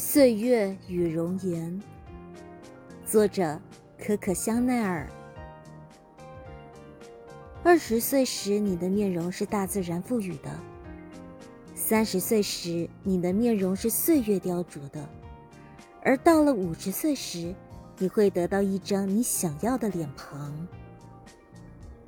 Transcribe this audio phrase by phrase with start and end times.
[0.00, 1.82] 岁月与容颜。
[3.04, 3.60] 作者
[3.98, 5.10] 可可香奈儿。
[7.64, 10.48] 二十岁时你的面容是大自然赋予的
[11.74, 15.04] 三十岁时你的面容是岁月雕琢的
[16.04, 17.52] 而到了五十岁时
[17.98, 20.54] 你会得到一张你想要的脸庞。